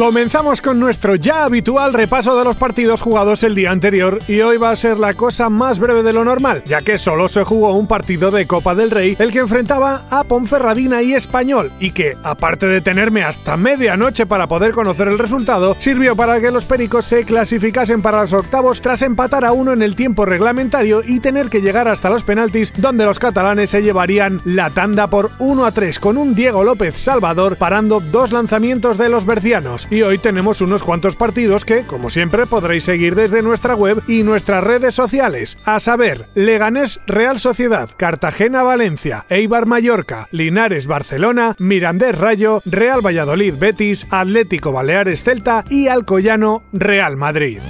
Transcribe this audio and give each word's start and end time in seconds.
Comenzamos 0.00 0.62
con 0.62 0.80
nuestro 0.80 1.14
ya 1.14 1.44
habitual 1.44 1.92
repaso 1.92 2.34
de 2.34 2.42
los 2.42 2.56
partidos 2.56 3.02
jugados 3.02 3.42
el 3.42 3.54
día 3.54 3.70
anterior 3.70 4.18
y 4.26 4.40
hoy 4.40 4.56
va 4.56 4.70
a 4.70 4.76
ser 4.76 4.98
la 4.98 5.12
cosa 5.12 5.50
más 5.50 5.78
breve 5.78 6.02
de 6.02 6.14
lo 6.14 6.24
normal, 6.24 6.62
ya 6.64 6.80
que 6.80 6.96
solo 6.96 7.28
se 7.28 7.44
jugó 7.44 7.74
un 7.74 7.86
partido 7.86 8.30
de 8.30 8.46
Copa 8.46 8.74
del 8.74 8.90
Rey, 8.90 9.14
el 9.18 9.30
que 9.30 9.40
enfrentaba 9.40 10.06
a 10.08 10.24
Ponferradina 10.24 11.02
y 11.02 11.12
Español, 11.12 11.70
y 11.80 11.90
que, 11.90 12.16
aparte 12.22 12.64
de 12.64 12.80
tenerme 12.80 13.24
hasta 13.24 13.58
medianoche 13.58 14.24
para 14.24 14.48
poder 14.48 14.72
conocer 14.72 15.06
el 15.06 15.18
resultado, 15.18 15.76
sirvió 15.78 16.16
para 16.16 16.40
que 16.40 16.50
los 16.50 16.64
pericos 16.64 17.04
se 17.04 17.26
clasificasen 17.26 18.00
para 18.00 18.22
los 18.22 18.32
octavos 18.32 18.80
tras 18.80 19.02
empatar 19.02 19.44
a 19.44 19.52
uno 19.52 19.74
en 19.74 19.82
el 19.82 19.96
tiempo 19.96 20.24
reglamentario 20.24 21.02
y 21.06 21.20
tener 21.20 21.50
que 21.50 21.60
llegar 21.60 21.88
hasta 21.88 22.08
los 22.08 22.24
penaltis, 22.24 22.72
donde 22.78 23.04
los 23.04 23.18
catalanes 23.18 23.68
se 23.68 23.82
llevarían 23.82 24.40
la 24.46 24.70
tanda 24.70 25.08
por 25.08 25.30
1 25.38 25.66
a 25.66 25.72
3 25.72 25.98
con 25.98 26.16
un 26.16 26.34
Diego 26.34 26.64
López 26.64 26.96
Salvador 26.96 27.56
parando 27.56 28.00
dos 28.00 28.32
lanzamientos 28.32 28.96
de 28.96 29.10
los 29.10 29.26
bercianos 29.26 29.89
y 29.90 30.02
hoy 30.02 30.18
tenemos 30.18 30.60
unos 30.60 30.82
cuantos 30.82 31.16
partidos 31.16 31.64
que, 31.64 31.82
como 31.82 32.10
siempre, 32.10 32.46
podréis 32.46 32.84
seguir 32.84 33.14
desde 33.14 33.42
nuestra 33.42 33.74
web 33.74 34.02
y 34.06 34.22
nuestras 34.22 34.62
redes 34.62 34.94
sociales, 34.94 35.58
a 35.64 35.80
saber, 35.80 36.28
Leganés 36.34 37.00
Real 37.06 37.38
Sociedad, 37.38 37.90
Cartagena 37.96 38.62
Valencia, 38.62 39.24
Eibar 39.28 39.66
Mallorca, 39.66 40.28
Linares 40.30 40.86
Barcelona, 40.86 41.56
Mirandés 41.58 42.16
Rayo, 42.16 42.62
Real 42.64 43.04
Valladolid 43.04 43.54
Betis, 43.58 44.06
Atlético 44.10 44.72
Baleares 44.72 45.24
Celta 45.24 45.64
y 45.68 45.88
Alcoyano 45.88 46.62
Real 46.72 47.16
Madrid. 47.16 47.60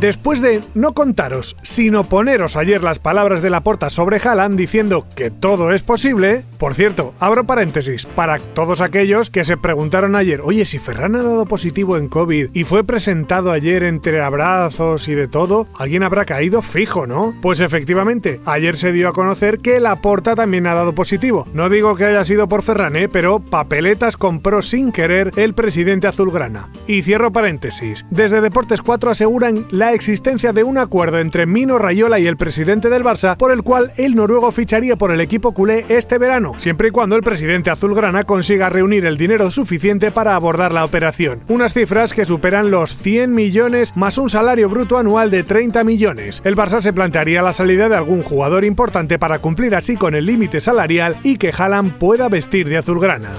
Después 0.00 0.40
de 0.40 0.62
no 0.74 0.94
contaros, 0.94 1.58
sino 1.60 2.04
poneros 2.04 2.56
ayer 2.56 2.82
las 2.82 2.98
palabras 2.98 3.42
de 3.42 3.50
la 3.50 3.60
porta 3.60 3.90
sobre 3.90 4.16
Haaland 4.16 4.56
diciendo 4.56 5.06
que 5.14 5.30
todo 5.30 5.72
es 5.72 5.82
posible, 5.82 6.42
por 6.56 6.72
cierto, 6.72 7.12
abro 7.20 7.44
paréntesis, 7.44 8.06
para 8.06 8.38
todos 8.38 8.80
aquellos 8.80 9.28
que 9.28 9.44
se 9.44 9.58
preguntaron 9.58 10.16
ayer, 10.16 10.40
oye, 10.42 10.64
si 10.64 10.78
Ferran 10.78 11.16
ha 11.16 11.22
dado 11.22 11.44
positivo 11.44 11.98
en 11.98 12.08
COVID 12.08 12.48
y 12.54 12.64
fue 12.64 12.82
presentado 12.82 13.52
ayer 13.52 13.82
entre 13.82 14.22
abrazos 14.22 15.06
y 15.06 15.14
de 15.14 15.28
todo, 15.28 15.66
alguien 15.76 16.02
habrá 16.02 16.24
caído 16.24 16.62
fijo, 16.62 17.06
¿no? 17.06 17.34
Pues 17.42 17.60
efectivamente, 17.60 18.40
ayer 18.46 18.78
se 18.78 18.92
dio 18.92 19.10
a 19.10 19.12
conocer 19.12 19.58
que 19.58 19.80
la 19.80 19.96
porta 19.96 20.34
también 20.34 20.66
ha 20.66 20.72
dado 20.72 20.94
positivo. 20.94 21.46
No 21.52 21.68
digo 21.68 21.94
que 21.96 22.06
haya 22.06 22.24
sido 22.24 22.48
por 22.48 22.62
Ferran, 22.62 22.96
¿eh? 22.96 23.10
pero 23.10 23.38
papeletas 23.38 24.16
compró 24.16 24.62
sin 24.62 24.92
querer 24.92 25.30
el 25.36 25.52
presidente 25.52 26.06
azulgrana. 26.06 26.70
Y 26.86 27.02
cierro 27.02 27.32
paréntesis, 27.32 28.06
desde 28.08 28.40
Deportes 28.40 28.80
4 28.80 29.10
aseguran 29.10 29.66
la 29.70 29.89
existencia 29.92 30.52
de 30.52 30.64
un 30.64 30.78
acuerdo 30.78 31.18
entre 31.18 31.46
Mino 31.46 31.78
Rayola 31.78 32.18
y 32.18 32.26
el 32.26 32.36
presidente 32.36 32.88
del 32.88 33.04
Barça 33.04 33.36
por 33.36 33.52
el 33.52 33.62
cual 33.62 33.92
el 33.96 34.14
noruego 34.14 34.52
ficharía 34.52 34.96
por 34.96 35.12
el 35.12 35.20
equipo 35.20 35.52
culé 35.52 35.84
este 35.88 36.18
verano, 36.18 36.54
siempre 36.58 36.88
y 36.88 36.90
cuando 36.90 37.16
el 37.16 37.22
presidente 37.22 37.70
azulgrana 37.70 38.24
consiga 38.24 38.68
reunir 38.68 39.06
el 39.06 39.16
dinero 39.16 39.50
suficiente 39.50 40.10
para 40.10 40.34
abordar 40.34 40.72
la 40.72 40.84
operación. 40.84 41.40
Unas 41.48 41.74
cifras 41.74 42.12
que 42.12 42.24
superan 42.24 42.70
los 42.70 42.94
100 42.96 43.34
millones 43.34 43.96
más 43.96 44.18
un 44.18 44.30
salario 44.30 44.68
bruto 44.68 44.98
anual 44.98 45.30
de 45.30 45.42
30 45.42 45.84
millones. 45.84 46.42
El 46.44 46.56
Barça 46.56 46.80
se 46.80 46.92
plantearía 46.92 47.42
la 47.42 47.52
salida 47.52 47.88
de 47.88 47.96
algún 47.96 48.22
jugador 48.22 48.64
importante 48.64 49.18
para 49.18 49.38
cumplir 49.38 49.74
así 49.74 49.96
con 49.96 50.14
el 50.14 50.26
límite 50.26 50.60
salarial 50.60 51.16
y 51.22 51.36
que 51.36 51.52
Haaland 51.56 51.94
pueda 51.98 52.28
vestir 52.28 52.68
de 52.68 52.78
azulgrana. 52.78 53.30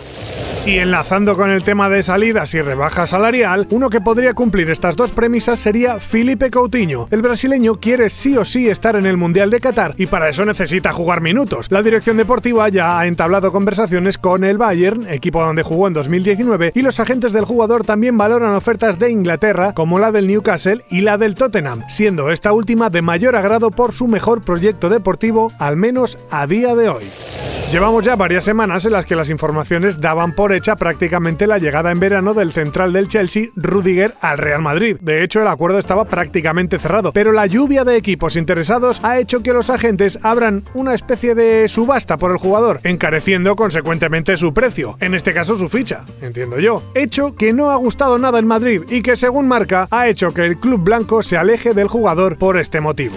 Y 0.64 0.78
enlazando 0.78 1.36
con 1.36 1.50
el 1.50 1.64
tema 1.64 1.90
de 1.90 2.04
salidas 2.04 2.54
y 2.54 2.62
rebaja 2.62 3.08
salarial, 3.08 3.66
uno 3.72 3.90
que 3.90 4.00
podría 4.00 4.36
cumplir 4.36 4.70
estas 4.70 4.96
dos 4.96 5.12
premisas 5.12 5.58
sería 5.58 6.00
Felipe 6.00 6.52
Coutinho. 6.52 7.08
El 7.10 7.24
brasileño 7.24 7.80
quiere 7.80 8.10
sí 8.10 8.38
o 8.38 8.46
sí 8.46 8.70
estar 8.70 8.96
en 8.96 9.08
el 9.08 9.18
Mundial 9.18 9.50
de 9.50 9.60
Qatar 9.60 9.96
y 9.98 10.06
para 10.06 10.30
eso 10.30 10.46
necesita 10.46 10.92
jugar 10.92 11.20
minutos. 11.22 11.66
La 11.72 11.82
dirección 11.82 12.16
deportiva 12.16 12.70
ya 12.70 13.00
ha 13.00 13.08
entablado 13.08 13.52
conversaciones 13.52 14.20
con 14.20 14.44
el 14.44 14.60
Bayern, 14.60 15.08
equipo 15.10 15.44
donde 15.44 15.64
jugó 15.64 15.88
en 15.88 15.94
2019, 15.94 16.74
y 16.76 16.84
los 16.84 17.00
agentes 17.00 17.34
del 17.34 17.46
jugador 17.46 17.84
también 17.84 18.16
valoran 18.16 18.54
ofertas 18.54 19.00
de 19.00 19.10
Inglaterra 19.10 19.74
como 19.74 19.98
la 19.98 20.12
del 20.12 20.28
Newcastle 20.28 20.84
y 20.92 21.02
la 21.02 21.18
del 21.18 21.34
Tottenham, 21.34 21.82
siendo 21.90 22.30
esta 22.30 22.54
última 22.54 22.92
de 22.92 23.02
mayor 23.02 23.36
agrado 23.36 23.72
por 23.72 23.94
su 23.94 24.08
mejor 24.08 24.44
proyecto 24.44 24.90
deportivo, 24.90 25.52
al 25.58 25.76
menos 25.76 26.20
a 26.30 26.46
día 26.46 26.76
de 26.76 26.90
hoy. 26.90 27.06
Llevamos 27.72 28.04
ya 28.04 28.18
varias 28.18 28.44
semanas 28.44 28.84
en 28.84 28.92
las 28.92 29.06
que 29.06 29.16
las 29.16 29.30
informaciones 29.30 30.02
daban 30.02 30.36
por 30.36 30.52
hecha 30.52 30.76
prácticamente 30.76 31.48
la 31.48 31.58
llegada 31.58 31.90
en 31.92 32.02
verano 32.02 32.34
del 32.34 32.52
central 32.52 32.92
del 32.92 33.08
Chelsea, 33.08 33.48
Rudiger, 33.56 34.14
al 34.20 34.40
Real 34.40 34.62
Madrid. 34.62 34.98
De 35.00 35.24
hecho, 35.24 35.42
el 35.42 35.48
acuerdo 35.48 35.80
estaba 35.80 36.04
prácticamente 36.04 36.80
cerrado, 36.80 37.14
pero 37.14 37.32
la 37.32 37.46
lluvia 37.46 37.86
de 37.86 37.96
equipos 37.96 38.36
interesados 38.36 39.00
ha 39.04 39.20
hecho 39.20 39.42
que 39.42 39.54
los 39.54 39.70
agentes 39.70 40.20
abran 40.22 40.66
una 40.74 40.94
especie 40.94 41.34
de 41.34 41.70
subasta 41.70 42.18
por 42.18 42.32
el 42.32 42.40
jugador, 42.40 42.82
encareciendo 42.84 43.56
consecuentemente 43.56 44.36
su 44.36 44.54
precio, 44.54 44.98
en 45.00 45.16
este 45.16 45.34
caso 45.34 45.56
su 45.56 45.70
ficha, 45.70 46.04
entiendo 46.22 46.60
yo. 46.60 46.84
Hecho 46.94 47.38
que 47.38 47.54
no 47.54 47.72
ha 47.72 47.78
gustado 47.78 48.20
nada 48.20 48.40
en 48.40 48.48
Madrid 48.48 48.82
y 48.90 49.02
que 49.02 49.16
según 49.16 49.48
marca 49.48 49.88
ha 49.92 50.10
hecho 50.10 50.34
que 50.34 50.44
el 50.44 50.58
club 50.60 50.84
blanco 50.84 51.24
se 51.24 51.38
aleje 51.38 51.74
del 51.74 51.88
jugador 51.88 52.38
por 52.38 52.58
este 52.58 52.82
motivo. 52.82 53.16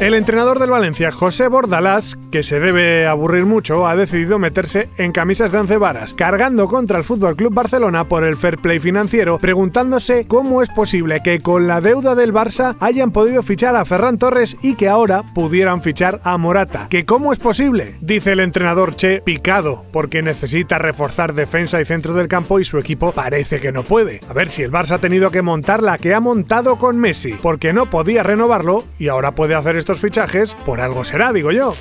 El 0.00 0.14
entrenador 0.14 0.58
del 0.58 0.70
Valencia, 0.70 1.12
José 1.12 1.46
Bordalás, 1.46 2.18
que 2.32 2.42
se 2.42 2.58
debe 2.58 3.06
aburrir 3.06 3.46
mucho, 3.46 3.86
ha 3.86 3.94
decidido 3.94 4.40
meterse 4.40 4.88
en 4.98 5.12
camisas 5.12 5.52
de 5.52 5.58
once 5.58 5.78
varas, 5.78 6.14
cargando 6.14 6.66
contra 6.66 6.98
el 6.98 7.04
Fútbol 7.04 7.36
Club 7.36 7.54
Barcelona 7.54 8.08
por 8.08 8.24
el 8.24 8.36
fair 8.36 8.58
play 8.58 8.80
financiero, 8.80 9.38
preguntándose 9.38 10.26
cómo 10.26 10.62
es 10.62 10.68
posible 10.68 11.20
que 11.22 11.38
con 11.38 11.68
la 11.68 11.80
deuda 11.80 12.16
del 12.16 12.34
Barça 12.34 12.76
hayan 12.80 13.12
podido 13.12 13.44
fichar 13.44 13.76
a 13.76 13.84
Ferran 13.84 14.18
Torres 14.18 14.56
y 14.62 14.74
que 14.74 14.88
ahora 14.88 15.22
pudieran 15.32 15.80
fichar 15.80 16.20
a 16.24 16.36
Morata. 16.38 16.88
¿Que 16.90 17.04
cómo 17.04 17.32
es 17.32 17.38
posible? 17.38 17.94
Dice 18.00 18.32
el 18.32 18.40
entrenador 18.40 18.96
Che, 18.96 19.22
picado, 19.22 19.84
porque 19.92 20.22
necesita 20.22 20.76
reforzar 20.76 21.34
defensa 21.34 21.80
y 21.80 21.84
centro 21.84 22.14
del 22.14 22.26
campo 22.26 22.58
y 22.58 22.64
su 22.64 22.78
equipo 22.78 23.12
parece 23.12 23.60
que 23.60 23.70
no 23.70 23.84
puede. 23.84 24.18
A 24.28 24.32
ver 24.32 24.50
si 24.50 24.64
el 24.64 24.72
Barça 24.72 24.96
ha 24.96 24.98
tenido 24.98 25.30
que 25.30 25.42
montar 25.42 25.84
la 25.84 25.98
que 25.98 26.14
ha 26.14 26.20
montado 26.20 26.78
con 26.78 26.98
Messi, 26.98 27.34
porque 27.40 27.72
no 27.72 27.90
podía 27.90 28.24
renovarlo 28.24 28.82
y 28.98 29.06
ahora 29.06 29.36
puede 29.36 29.54
hacer 29.54 29.83
estos 29.84 30.00
fichajes, 30.00 30.54
por 30.64 30.80
algo 30.80 31.04
será, 31.04 31.30
digo 31.30 31.52
yo. 31.52 31.74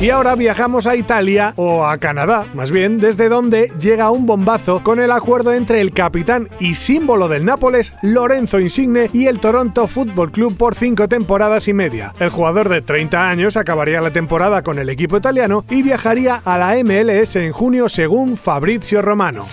Y 0.00 0.10
ahora 0.10 0.36
viajamos 0.36 0.86
a 0.86 0.94
Italia, 0.94 1.54
o 1.56 1.84
a 1.84 1.98
Canadá, 1.98 2.46
más 2.54 2.70
bien, 2.70 3.00
desde 3.00 3.28
donde 3.28 3.72
llega 3.80 4.12
un 4.12 4.26
bombazo 4.26 4.84
con 4.84 5.00
el 5.00 5.10
acuerdo 5.10 5.52
entre 5.52 5.80
el 5.80 5.92
capitán 5.92 6.48
y 6.60 6.76
símbolo 6.76 7.26
del 7.26 7.44
Nápoles, 7.44 7.94
Lorenzo 8.00 8.60
Insigne, 8.60 9.10
y 9.12 9.26
el 9.26 9.40
Toronto 9.40 9.88
Football 9.88 10.30
Club 10.30 10.56
por 10.56 10.76
cinco 10.76 11.08
temporadas 11.08 11.66
y 11.66 11.72
media. 11.72 12.14
El 12.20 12.30
jugador 12.30 12.68
de 12.68 12.80
30 12.80 13.28
años 13.28 13.56
acabaría 13.56 14.00
la 14.00 14.12
temporada 14.12 14.62
con 14.62 14.78
el 14.78 14.88
equipo 14.88 15.16
italiano 15.16 15.64
y 15.68 15.82
viajaría 15.82 16.42
a 16.44 16.58
la 16.58 16.76
MLS 16.84 17.34
en 17.34 17.50
junio 17.50 17.88
según 17.88 18.36
Fabrizio 18.36 19.02
Romano. 19.02 19.46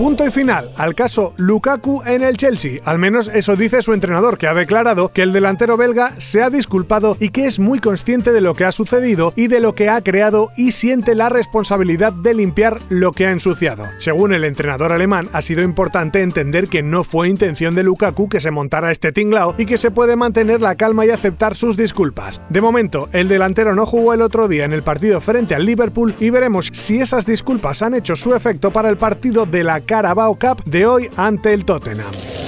Punto 0.00 0.26
y 0.26 0.30
final 0.30 0.70
al 0.78 0.94
caso 0.94 1.34
Lukaku 1.36 2.02
en 2.06 2.22
el 2.22 2.38
Chelsea. 2.38 2.80
Al 2.86 2.98
menos 2.98 3.30
eso 3.34 3.54
dice 3.54 3.82
su 3.82 3.92
entrenador, 3.92 4.38
que 4.38 4.46
ha 4.46 4.54
declarado 4.54 5.10
que 5.12 5.20
el 5.20 5.30
delantero 5.30 5.76
belga 5.76 6.14
se 6.16 6.42
ha 6.42 6.48
disculpado 6.48 7.18
y 7.20 7.28
que 7.28 7.44
es 7.44 7.58
muy 7.58 7.80
consciente 7.80 8.32
de 8.32 8.40
lo 8.40 8.54
que 8.54 8.64
ha 8.64 8.72
sucedido 8.72 9.34
y 9.36 9.48
de 9.48 9.60
lo 9.60 9.74
que 9.74 9.90
ha 9.90 10.00
creado 10.00 10.52
y 10.56 10.72
siente 10.72 11.14
la 11.14 11.28
responsabilidad 11.28 12.14
de 12.14 12.32
limpiar 12.32 12.80
lo 12.88 13.12
que 13.12 13.26
ha 13.26 13.30
ensuciado. 13.30 13.84
Según 13.98 14.32
el 14.32 14.44
entrenador 14.44 14.94
alemán, 14.94 15.28
ha 15.34 15.42
sido 15.42 15.60
importante 15.60 16.22
entender 16.22 16.68
que 16.68 16.82
no 16.82 17.04
fue 17.04 17.28
intención 17.28 17.74
de 17.74 17.82
Lukaku 17.82 18.30
que 18.30 18.40
se 18.40 18.50
montara 18.50 18.90
este 18.90 19.12
tinglao 19.12 19.54
y 19.58 19.66
que 19.66 19.76
se 19.76 19.90
puede 19.90 20.16
mantener 20.16 20.62
la 20.62 20.76
calma 20.76 21.04
y 21.04 21.10
aceptar 21.10 21.54
sus 21.54 21.76
disculpas. 21.76 22.40
De 22.48 22.62
momento, 22.62 23.10
el 23.12 23.28
delantero 23.28 23.74
no 23.74 23.84
jugó 23.84 24.14
el 24.14 24.22
otro 24.22 24.48
día 24.48 24.64
en 24.64 24.72
el 24.72 24.82
partido 24.82 25.20
frente 25.20 25.54
al 25.54 25.66
Liverpool 25.66 26.14
y 26.18 26.30
veremos 26.30 26.70
si 26.72 27.02
esas 27.02 27.26
disculpas 27.26 27.82
han 27.82 27.92
hecho 27.92 28.16
su 28.16 28.34
efecto 28.34 28.70
para 28.70 28.88
el 28.88 28.96
partido 28.96 29.44
de 29.44 29.62
la 29.62 29.82
Carabao 29.90 30.38
Cup 30.38 30.62
de 30.66 30.86
hoy 30.86 31.10
ante 31.16 31.52
el 31.52 31.64
Tottenham. 31.64 32.39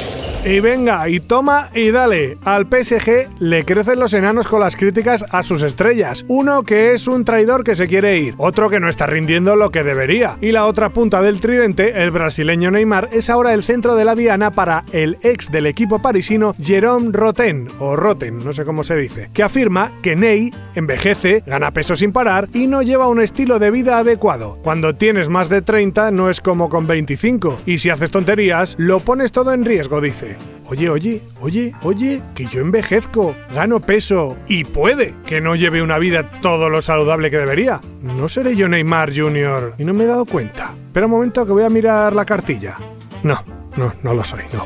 Y 0.45 0.59
venga, 0.59 1.09
y 1.09 1.21
toma 1.21 1.71
y 1.73 1.93
dale. 1.93 2.37
Al 2.43 2.67
PSG 2.67 3.29
le 3.39 3.65
crecen 3.65 4.01
los 4.01 4.13
enanos 4.13 4.49
con 4.49 4.59
las 4.59 4.75
críticas 4.75 5.25
a 5.31 5.45
sus 5.45 5.63
estrellas. 5.63 6.25
Uno 6.27 6.65
que 6.65 6.95
es 6.95 7.07
un 7.07 7.25
traidor 7.25 7.63
que 7.63 7.77
se 7.77 7.87
quiere 7.87 8.19
ir, 8.19 8.35
otro 8.39 8.69
que 8.69 8.81
no 8.81 8.89
está 8.89 9.07
rindiendo 9.07 9.55
lo 9.55 9.71
que 9.71 9.85
debería. 9.85 10.39
Y 10.41 10.51
la 10.51 10.67
otra 10.67 10.89
punta 10.89 11.23
del 11.23 11.39
tridente, 11.39 12.03
el 12.03 12.11
brasileño 12.11 12.73
Neymar, 12.73 13.09
es 13.13 13.31
ahora 13.31 13.55
el 13.55 13.63
centro 13.63 13.95
de 13.95 14.05
la 14.05 14.17
diana 14.17 14.51
para 14.51 14.83
el 14.91 15.17
ex 15.23 15.49
del 15.53 15.67
equipo 15.67 16.03
parisino 16.03 16.57
Jerome 16.61 17.11
Roten, 17.13 17.69
o 17.79 17.95
Roten, 17.95 18.41
no 18.41 18.53
sé 18.53 18.65
cómo 18.65 18.83
se 18.83 18.97
dice, 18.97 19.31
que 19.33 19.45
afirma 19.45 19.93
que 20.03 20.17
Ney 20.17 20.53
envejece, 20.75 21.45
gana 21.47 21.71
peso 21.71 21.95
sin 21.95 22.11
parar 22.11 22.49
y 22.53 22.67
no 22.67 22.83
lleva 22.83 23.07
un 23.07 23.21
estilo 23.21 23.61
de 23.61 23.71
vida 23.71 23.99
adecuado. 23.99 24.59
Cuando 24.65 24.97
tienes 24.97 25.29
más 25.29 25.49
de 25.49 25.63
30 25.63 26.11
no 26.11 26.29
es 26.29 26.41
como 26.41 26.69
con 26.69 26.89
25, 26.89 27.61
y 27.65 27.79
si 27.79 27.91
haces 27.91 28.11
tonterías, 28.11 28.75
lo 28.77 28.99
pones 28.99 29.31
todo 29.31 29.53
en 29.53 29.65
riesgo, 29.65 30.01
dice. 30.01 30.32
Oye, 30.73 30.89
oye, 30.89 31.21
oye, 31.43 31.75
oye, 31.83 32.23
que 32.35 32.47
yo 32.47 32.63
envejezco, 32.63 33.35
gano 33.55 33.79
peso 33.81 34.39
y 34.49 34.65
puede 34.65 35.13
que 35.27 35.43
no 35.43 35.55
lleve 35.55 35.83
una 35.83 35.99
vida 35.99 36.41
todo 36.41 36.71
lo 36.71 36.81
saludable 36.81 37.31
que 37.31 37.37
debería. 37.37 37.79
No 38.01 38.27
seré 38.27 38.57
yo 38.57 38.71
Neymar 38.71 39.15
Jr. 39.15 39.75
y 39.77 39.85
no 39.85 39.93
me 39.93 40.05
he 40.05 40.07
dado 40.07 40.25
cuenta. 40.25 40.73
Espera 40.87 41.05
un 41.05 41.13
momento 41.13 41.45
que 41.45 41.53
voy 41.53 41.65
a 41.65 41.69
mirar 41.69 42.15
la 42.15 42.25
cartilla. 42.25 42.79
No, 43.23 43.39
no, 43.77 43.93
no 44.03 44.15
lo 44.15 44.25
soy, 44.25 44.45
no. 44.55 44.65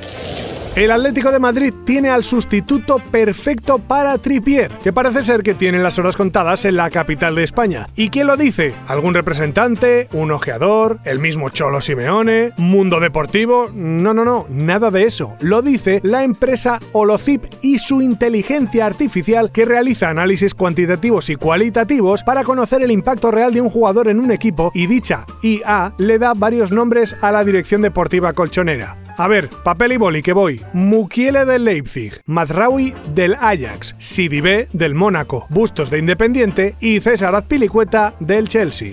El 0.77 0.91
Atlético 0.91 1.33
de 1.33 1.39
Madrid 1.39 1.73
tiene 1.87 2.11
al 2.11 2.23
sustituto 2.23 2.99
perfecto 2.99 3.79
para 3.79 4.19
Trippier, 4.19 4.71
que 4.85 4.93
parece 4.93 5.23
ser 5.23 5.43
que 5.43 5.55
tiene 5.55 5.79
las 5.79 5.99
horas 5.99 6.19
contadas 6.19 6.67
en 6.67 6.77
la 6.77 6.91
capital 6.91 7.35
de 7.35 7.45
España. 7.45 7.89
¿Y 7.97 8.11
quién 8.11 8.27
lo 8.27 8.37
dice? 8.37 8.75
¿Algún 8.87 9.15
representante? 9.15 10.07
¿Un 10.13 10.33
ojeador? 10.33 10.99
¿El 11.05 11.19
mismo 11.19 11.49
Cholo 11.49 11.81
Simeone? 11.81 12.53
¿Mundo 12.59 13.01
Deportivo? 13.01 13.71
No, 13.73 14.13
no, 14.13 14.27
no, 14.27 14.45
nada 14.51 14.91
de 14.91 15.05
eso. 15.05 15.35
Lo 15.41 15.63
dice 15.63 16.01
la 16.03 16.25
empresa 16.25 16.79
Holocip 16.93 17.45
y 17.63 17.79
su 17.79 18.03
inteligencia 18.03 18.85
artificial 18.85 19.51
que 19.53 19.65
realiza 19.65 20.11
análisis 20.11 20.53
cuantitativos 20.55 21.31
y 21.31 21.37
cualitativos 21.37 22.23
para 22.23 22.45
conocer 22.45 22.83
el 22.83 22.91
impacto 22.91 23.31
real 23.31 23.55
de 23.55 23.63
un 23.63 23.71
jugador 23.71 24.09
en 24.09 24.21
un 24.21 24.31
equipo 24.31 24.73
y 24.75 24.89
dicha 24.89 25.25
IA 25.41 25.95
le 25.97 26.19
da 26.19 26.35
varios 26.35 26.71
nombres 26.71 27.17
a 27.23 27.33
la 27.33 27.45
dirección 27.45 27.81
deportiva 27.81 28.35
colchonera. 28.35 29.06
A 29.19 29.29
ver, 29.29 29.49
papel 29.49 29.93
y 29.93 29.97
boli 29.97 30.23
que 30.23 30.35
voy. 30.35 30.61
Mukiele 30.75 31.45
del 31.47 31.65
Leipzig, 31.65 32.21
Mazraoui 32.27 32.95
del 33.15 33.35
Ajax, 33.35 33.95
Sidibé 33.99 34.69
del 34.73 34.95
Mónaco, 34.95 35.47
Bustos 35.49 35.89
de 35.91 35.99
Independiente 35.99 36.75
y 36.81 37.01
César 37.01 37.35
Azpilicueta 37.35 38.15
del 38.21 38.49
Chelsea. 38.49 38.93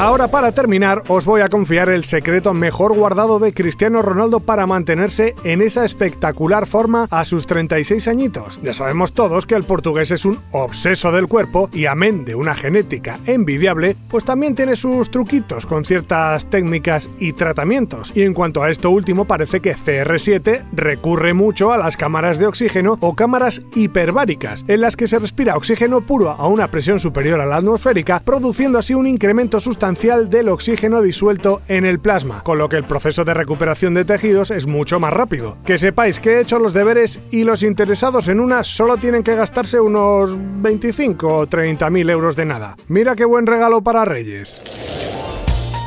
Ahora 0.00 0.28
para 0.28 0.52
terminar 0.52 1.02
os 1.08 1.26
voy 1.26 1.42
a 1.42 1.50
confiar 1.50 1.90
el 1.90 2.04
secreto 2.04 2.54
mejor 2.54 2.94
guardado 2.94 3.38
de 3.38 3.52
Cristiano 3.52 4.00
Ronaldo 4.00 4.40
para 4.40 4.66
mantenerse 4.66 5.34
en 5.44 5.60
esa 5.60 5.84
espectacular 5.84 6.66
forma 6.66 7.06
a 7.10 7.26
sus 7.26 7.46
36 7.46 8.08
añitos. 8.08 8.58
Ya 8.62 8.72
sabemos 8.72 9.12
todos 9.12 9.44
que 9.44 9.56
el 9.56 9.64
portugués 9.64 10.10
es 10.10 10.24
un 10.24 10.38
obseso 10.52 11.12
del 11.12 11.26
cuerpo 11.26 11.68
y 11.70 11.84
amén 11.84 12.24
de 12.24 12.34
una 12.34 12.54
genética 12.54 13.18
envidiable, 13.26 13.94
pues 14.08 14.24
también 14.24 14.54
tiene 14.54 14.74
sus 14.74 15.10
truquitos 15.10 15.66
con 15.66 15.84
ciertas 15.84 16.48
técnicas 16.48 17.10
y 17.18 17.34
tratamientos. 17.34 18.12
Y 18.14 18.22
en 18.22 18.32
cuanto 18.32 18.62
a 18.62 18.70
esto 18.70 18.88
último 18.88 19.26
parece 19.26 19.60
que 19.60 19.76
CR7 19.76 20.64
recurre 20.72 21.34
mucho 21.34 21.72
a 21.72 21.76
las 21.76 21.98
cámaras 21.98 22.38
de 22.38 22.46
oxígeno 22.46 22.96
o 23.02 23.14
cámaras 23.14 23.60
hiperbáricas, 23.74 24.64
en 24.66 24.80
las 24.80 24.96
que 24.96 25.06
se 25.06 25.18
respira 25.18 25.58
oxígeno 25.58 26.00
puro 26.00 26.30
a 26.30 26.46
una 26.46 26.68
presión 26.68 26.98
superior 26.98 27.38
a 27.38 27.44
la 27.44 27.56
atmosférica, 27.56 28.22
produciendo 28.24 28.78
así 28.78 28.94
un 28.94 29.06
incremento 29.06 29.60
del 29.94 30.48
oxígeno 30.48 31.02
disuelto 31.02 31.62
en 31.68 31.84
el 31.84 31.98
plasma, 31.98 32.42
con 32.42 32.58
lo 32.58 32.68
que 32.68 32.76
el 32.76 32.84
proceso 32.84 33.24
de 33.24 33.34
recuperación 33.34 33.94
de 33.94 34.04
tejidos 34.04 34.50
es 34.50 34.66
mucho 34.66 35.00
más 35.00 35.12
rápido. 35.12 35.56
Que 35.66 35.78
sepáis 35.78 36.20
que 36.20 36.34
he 36.34 36.40
hecho 36.40 36.58
los 36.58 36.72
deberes 36.72 37.20
y 37.30 37.44
los 37.44 37.62
interesados 37.62 38.28
en 38.28 38.40
una 38.40 38.62
solo 38.62 38.96
tienen 38.98 39.22
que 39.22 39.34
gastarse 39.34 39.80
unos 39.80 40.36
25 40.36 41.36
o 41.36 41.46
30 41.46 41.90
mil 41.90 42.08
euros 42.08 42.36
de 42.36 42.44
nada. 42.44 42.76
Mira 42.88 43.16
qué 43.16 43.24
buen 43.24 43.46
regalo 43.46 43.80
para 43.82 44.04
Reyes. 44.04 44.62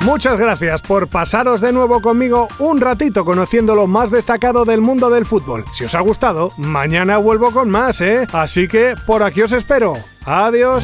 Muchas 0.01 0.37
gracias 0.37 0.81
por 0.81 1.07
pasaros 1.07 1.61
de 1.61 1.71
nuevo 1.71 2.01
conmigo 2.01 2.49
un 2.59 2.81
ratito 2.81 3.23
conociendo 3.23 3.73
lo 3.73 3.87
más 3.87 4.11
destacado 4.11 4.65
del 4.65 4.81
mundo 4.81 5.09
del 5.09 5.25
fútbol. 5.25 5.63
Si 5.73 5.85
os 5.85 5.95
ha 5.95 6.01
gustado, 6.01 6.51
mañana 6.57 7.17
vuelvo 7.19 7.51
con 7.51 7.69
más, 7.69 8.01
¿eh? 8.01 8.27
Así 8.33 8.67
que 8.67 8.95
por 9.07 9.23
aquí 9.23 9.41
os 9.41 9.53
espero. 9.53 9.93
Adiós. 10.25 10.83